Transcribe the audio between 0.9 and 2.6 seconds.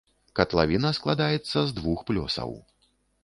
складаецца з двух плёсаў.